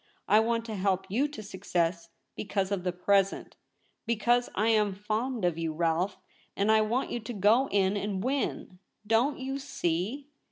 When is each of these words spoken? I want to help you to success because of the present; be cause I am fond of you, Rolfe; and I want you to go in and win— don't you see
I 0.27 0.39
want 0.39 0.65
to 0.65 0.73
help 0.73 1.05
you 1.09 1.27
to 1.27 1.43
success 1.43 2.09
because 2.35 2.71
of 2.71 2.83
the 2.83 2.91
present; 2.91 3.55
be 4.07 4.15
cause 4.15 4.49
I 4.55 4.69
am 4.69 4.95
fond 4.95 5.45
of 5.45 5.59
you, 5.59 5.73
Rolfe; 5.75 6.17
and 6.57 6.71
I 6.71 6.81
want 6.81 7.11
you 7.11 7.19
to 7.19 7.33
go 7.33 7.69
in 7.69 7.95
and 7.95 8.23
win— 8.23 8.79
don't 9.15 9.37
you 9.37 9.59
see 9.59 10.27